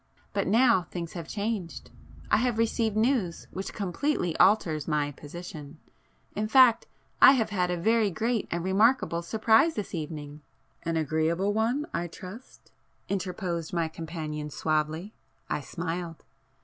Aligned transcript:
But 0.33 0.47
now, 0.47 0.87
things 0.89 1.13
have 1.13 1.27
changed,—I 1.27 2.37
have 2.37 2.57
received 2.57 2.97
news 2.97 3.47
which 3.51 3.71
completely 3.71 4.35
alters 4.39 4.87
my 4.87 5.11
position,—in 5.11 6.47
fact 6.47 6.87
I 7.21 7.33
have 7.33 7.51
had 7.51 7.69
a 7.69 7.77
very 7.77 8.09
great 8.09 8.47
and 8.49 8.63
remarkable 8.63 9.21
surprise 9.21 9.75
this 9.75 9.93
evening...." 9.93 10.41
"An 10.81 10.97
agreeable 10.97 11.53
one 11.53 11.85
I 11.93 12.07
trust?" 12.07 12.71
interposed 13.09 13.73
my 13.73 13.87
companion 13.87 14.49
suavely. 14.49 15.13
I 15.51 15.61
smiled. 15.61 16.23